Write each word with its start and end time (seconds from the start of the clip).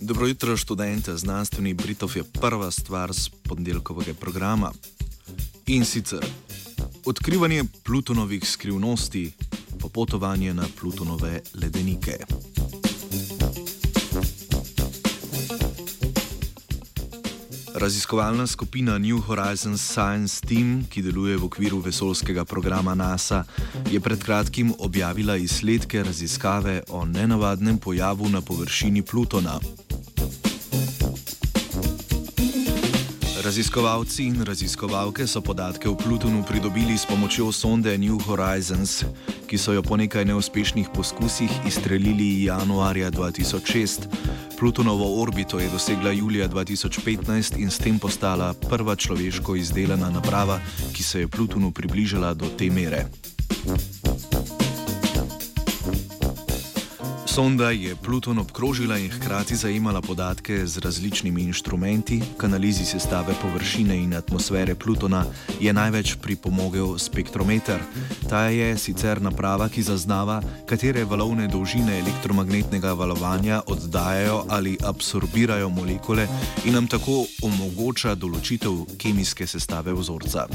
Dobro 0.00 0.26
jutro, 0.26 0.56
študente. 0.56 1.16
Znanstveni 1.16 1.74
Britov 1.74 2.16
je 2.16 2.24
prva 2.24 2.70
stvar 2.70 3.12
z 3.12 3.28
ponedeljkovega 3.48 4.14
programa. 4.14 4.72
In 5.66 5.84
sicer 5.84 6.26
odkrivanje 7.04 7.64
Plutonovih 7.84 8.50
skrivnosti, 8.50 9.32
popotovanje 9.80 10.54
na 10.54 10.64
Plutonove 10.80 11.40
ledenike. 11.54 12.18
Raziskovalna 17.76 18.46
skupina 18.46 18.98
New 18.98 19.20
Horizons 19.20 19.82
Science 19.92 20.40
Team, 20.40 20.86
ki 20.88 21.02
deluje 21.04 21.36
v 21.36 21.44
okviru 21.44 21.76
vesoljskega 21.84 22.48
programa 22.48 22.94
NASA, 22.96 23.44
je 23.92 24.00
pred 24.00 24.16
kratkim 24.16 24.72
objavila 24.78 25.36
izsledke 25.36 26.00
raziskave 26.02 26.82
o 26.88 27.04
nenavadnem 27.04 27.76
pojavu 27.78 28.28
na 28.32 28.40
površini 28.40 29.02
Plutona. 29.02 29.60
Raziskovalci 33.44 34.24
in 34.24 34.40
raziskovalke 34.42 35.26
so 35.26 35.40
podatke 35.40 35.88
o 35.88 35.94
Plutonu 35.94 36.44
pridobili 36.48 36.96
s 36.98 37.04
pomočjo 37.06 37.52
sonde 37.52 37.98
New 37.98 38.18
Horizons, 38.18 39.04
ki 39.46 39.58
so 39.58 39.76
jo 39.76 39.82
po 39.82 39.96
nekaj 39.96 40.24
neuspešnih 40.24 40.88
poskusih 40.94 41.50
izstrelili 41.68 42.44
januarja 42.44 43.10
2006. 43.10 44.35
Plutonovo 44.58 45.22
orbito 45.22 45.58
je 45.58 45.68
dosegla 45.68 46.10
julija 46.10 46.48
2015 46.48 47.58
in 47.58 47.70
s 47.70 47.78
tem 47.78 47.98
postala 47.98 48.54
prva 48.54 48.96
človeško 48.96 49.56
izdelana 49.56 50.10
naprava, 50.10 50.60
ki 50.92 51.02
se 51.02 51.20
je 51.20 51.28
Plutonu 51.28 51.72
približala 51.72 52.34
do 52.34 52.46
te 52.58 52.70
mere. 52.70 53.06
Sonda 57.36 57.70
je 57.70 57.96
Pluton 57.96 58.38
obkrožila 58.38 58.96
in 58.98 59.10
hkrati 59.10 59.56
zajemala 59.56 60.00
podatke 60.00 60.66
z 60.66 60.78
različnimi 60.78 61.42
inštrumenti. 61.42 62.22
K 62.38 62.44
analizi 62.44 62.84
sestave 62.84 63.34
površine 63.42 63.96
in 63.96 64.14
atmosfere 64.14 64.74
Plutona 64.74 65.24
je 65.60 65.72
največ 65.72 66.14
pripomogel 66.22 66.98
spektrometer. 66.98 67.80
Ta 68.30 68.48
je 68.48 68.78
sicer 68.78 69.20
naprava, 69.22 69.68
ki 69.68 69.82
zaznava, 69.82 70.40
katere 70.66 71.04
valovne 71.04 71.48
dolžine 71.48 71.98
elektromagnetnega 71.98 72.92
valovanja 72.92 73.60
oddajajo 73.66 74.44
ali 74.48 74.78
absorbirajo 74.84 75.68
molekule 75.68 76.28
in 76.64 76.72
nam 76.72 76.88
tako 76.88 77.26
omogoča 77.42 78.14
določitev 78.14 78.96
kemijske 78.96 79.46
sestave 79.46 79.92
vzorca. 79.92 80.48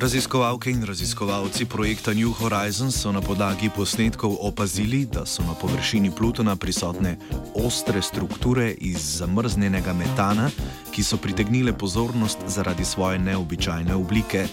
Raziskovalke 0.00 0.70
in 0.70 0.84
raziskovalci 0.84 1.64
projekta 1.64 2.14
New 2.14 2.32
Horizons 2.32 2.96
so 2.96 3.12
na 3.12 3.20
podlagi 3.20 3.68
posnetkov 3.76 4.36
opazili, 4.40 5.04
da 5.04 5.26
so 5.26 5.42
na 5.42 5.52
površini 5.54 6.10
Plutona 6.10 6.56
prisotne 6.56 7.18
ostre 7.54 8.02
strukture 8.02 8.70
iz 8.70 8.96
zamrznjenega 9.18 9.92
metana, 9.92 10.48
ki 10.90 11.02
so 11.04 11.16
pritegnile 11.16 11.76
pozornost 11.78 12.38
zaradi 12.46 12.84
svoje 12.84 13.18
neobičajne 13.18 13.94
oblike. 13.94 14.46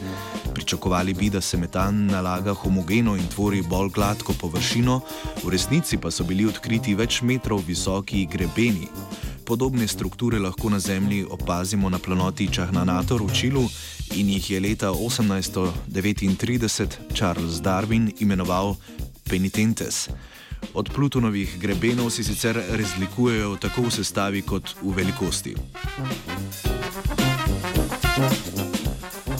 Pričakovali 0.54 1.14
bi, 1.14 1.30
da 1.30 1.42
se 1.42 1.58
metan 1.58 2.06
nalaga 2.06 2.54
homogeno 2.54 3.16
in 3.16 3.28
tvori 3.28 3.62
bolj 3.62 3.90
gladko 3.96 4.34
površino, 4.34 5.00
v 5.44 5.50
resnici 5.50 5.98
pa 5.98 6.12
so 6.12 6.24
bili 6.24 6.46
odkriti 6.46 6.96
več 6.96 7.22
metrov 7.22 7.64
visoki 7.68 8.26
grebeni. 8.26 8.88
Podobne 9.46 9.88
strukture 9.88 10.40
lahko 10.40 10.70
na 10.70 10.80
Zemlji 10.80 11.26
opazimo 11.30 11.90
na 11.90 12.00
planoti 12.00 12.52
Čahnanator 12.52 13.24
v 13.24 13.32
Čilu 13.32 13.70
in 14.16 14.30
jih 14.30 14.50
je 14.52 14.60
leta 14.60 14.92
1839 14.92 16.88
Charles 17.14 17.62
Darwin 17.62 18.12
imenoval 18.20 18.76
penitentes. 19.30 20.10
Od 20.74 20.90
Plutonovih 20.96 21.60
grebenov 21.60 22.10
se 22.10 22.24
sicer 22.24 22.62
razlikujejo 22.70 23.58
tako 23.62 23.82
v 23.82 23.92
sestavi 23.92 24.42
kot 24.42 24.76
v 24.82 24.96
velikosti. 24.96 25.56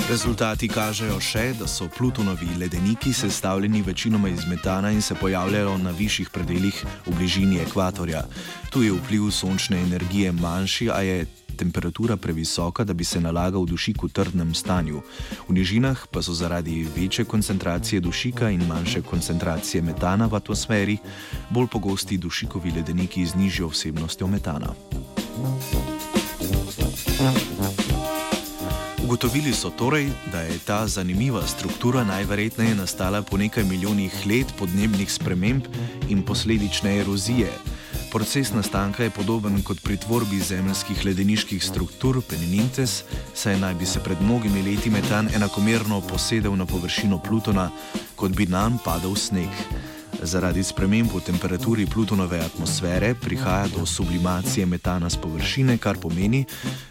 Rezultati 0.08 0.70
kažejo 0.72 1.18
še, 1.20 1.50
da 1.60 1.66
so 1.68 1.90
Plutonovi 1.92 2.48
ledeniki 2.56 3.12
sestavljeni 3.14 3.82
večinoma 3.84 4.30
iz 4.30 4.46
metana 4.48 4.92
in 4.92 5.02
se 5.02 5.16
pojavljajo 5.16 5.78
na 5.78 5.92
višjih 5.92 6.30
predeljih 6.30 6.86
v 7.06 7.16
bližini 7.16 7.60
ekvatorja. 7.60 8.22
Tu 8.72 8.84
je 8.84 8.94
vpliv 8.96 9.26
sončne 9.36 9.82
energije 9.82 10.32
manjši, 10.32 10.88
a 10.90 11.02
je 11.04 11.26
temperatura 11.58 12.16
previsoka, 12.18 12.84
da 12.84 12.94
bi 12.94 13.04
se 13.04 13.20
nalagal 13.20 13.66
dušik 13.66 14.04
v 14.04 14.10
trdnem 14.10 14.56
stanju. 14.56 15.02
V 15.50 15.54
nižinah 15.54 16.08
pa 16.12 16.24
so 16.24 16.34
zaradi 16.34 16.88
večje 16.96 17.26
koncentracije 17.26 18.00
dušika 18.00 18.50
in 18.50 18.64
manjše 18.64 19.02
koncentracije 19.02 19.82
metana 19.82 20.32
v 20.32 20.40
atmosferi 20.40 20.98
bolj 21.50 21.68
pogosti 21.68 22.18
dušikovi 22.18 22.72
ledeniki 22.80 23.26
z 23.26 23.36
nižjo 23.36 23.68
vsebnostjo 23.76 24.28
metana. 24.28 24.72
Ugotovili 29.08 29.54
so 29.54 29.70
torej, 29.70 30.10
da 30.32 30.42
je 30.42 30.60
ta 30.60 30.88
zanimiva 30.88 31.40
struktura 31.48 32.04
najverjetneje 32.04 32.76
nastala 32.76 33.22
po 33.22 33.38
nekaj 33.38 33.64
milijonih 33.64 34.12
let 34.28 34.48
podnebnih 34.60 35.12
sprememb 35.12 35.64
in 36.10 36.26
posledične 36.26 36.98
erozije. 37.00 37.48
Proces 38.12 38.52
nastanka 38.54 39.04
je 39.04 39.10
podoben 39.10 39.64
kot 39.64 39.80
pri 39.84 39.98
tvorbi 39.98 40.40
zemljskih 40.40 41.06
ledeniških 41.06 41.64
struktur 41.64 42.22
Penintes, 42.30 43.04
saj 43.34 43.60
naj 43.60 43.74
bi 43.80 43.86
se 43.86 44.04
pred 44.04 44.22
mnogimi 44.22 44.64
leti 44.64 44.90
metan 44.90 45.30
enakomerno 45.36 46.02
posedel 46.02 46.56
na 46.56 46.66
površino 46.66 47.20
Plutona, 47.20 47.70
kot 48.16 48.36
bi 48.36 48.46
nam 48.46 48.78
padal 48.84 49.16
sneg. 49.16 49.87
Zaradi 50.22 50.64
sprememb 50.64 51.12
v 51.14 51.22
temperaturi 51.22 51.86
Plutonove 51.86 52.40
atmosfere 52.40 53.14
prihaja 53.16 53.68
do 53.68 53.86
sublimacije 53.86 54.66
metana 54.66 55.10
z 55.10 55.18
površine, 55.18 55.78
kar 55.78 55.98
pomeni, 55.98 56.46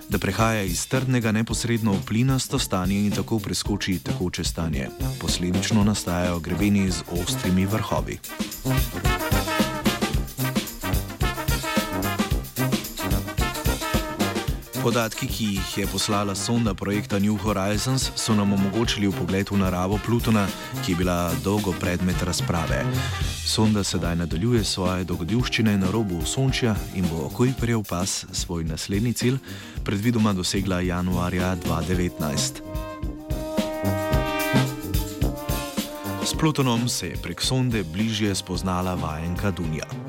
da 0.09 0.19
prehaja 0.19 0.63
iz 0.63 0.87
trdnega 0.87 1.33
neposredno 1.33 1.93
v 1.93 2.05
plinasto 2.07 2.59
stanje 2.59 2.99
in 3.07 3.11
tako 3.11 3.39
preskoči 3.39 3.99
tekoče 3.99 4.45
stanje. 4.45 4.89
Posledično 5.21 5.85
nastajajo 5.85 6.39
grebeni 6.39 6.91
z 6.91 7.03
ostrimi 7.11 7.67
vrhovi. 7.67 8.19
Podatki, 14.87 15.27
ki 15.27 15.45
jih 15.45 15.79
je 15.79 15.87
poslala 15.91 16.35
sonda 16.39 16.71
projekta 16.75 17.19
New 17.19 17.35
Horizons, 17.43 18.13
so 18.15 18.35
nam 18.39 18.53
omogočili 18.53 19.11
pogled 19.11 19.51
v 19.51 19.59
naravo 19.59 19.99
Plutona, 19.99 20.47
ki 20.85 20.93
je 20.93 20.97
bila 20.97 21.35
dolgo 21.43 21.75
predmet 21.75 22.23
razprave. 22.23 22.85
Sonda 23.43 23.83
sedaj 23.83 24.15
nadaljuje 24.23 24.63
svoje 24.65 25.03
dogodivščine 25.05 25.75
na 25.83 25.91
robu 25.91 26.23
Sončja 26.23 26.77
in 26.95 27.03
bo 27.11 27.27
Kuiperjev 27.35 27.83
pas 27.83 28.27
svoj 28.31 28.63
naslednji 28.65 29.13
cilj 29.13 29.43
predvidoma 29.83 30.33
dosegla 30.33 30.81
januarja 30.81 31.57
2019. 31.67 32.63
S 36.23 36.35
Plutonom 36.39 36.89
se 36.89 37.09
je 37.09 37.23
prek 37.23 37.43
sonde 37.43 37.83
bližje 37.83 38.35
spoznala 38.35 38.95
vajenka 38.95 39.51
Dunja. 39.51 40.06